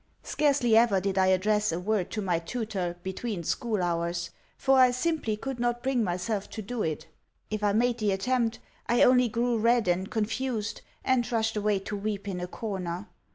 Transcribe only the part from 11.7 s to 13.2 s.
to weep in a corner.